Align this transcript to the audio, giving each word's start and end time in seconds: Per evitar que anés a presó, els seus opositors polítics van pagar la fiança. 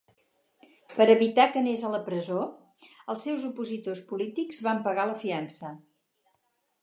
Per 0.93 1.05
evitar 1.15 1.43
que 1.55 1.59
anés 1.65 1.83
a 1.89 1.99
presó, 2.07 2.45
els 3.15 3.27
seus 3.27 3.45
opositors 3.51 4.01
polítics 4.13 4.61
van 4.69 4.83
pagar 4.89 5.05
la 5.11 5.19
fiança. 5.25 5.75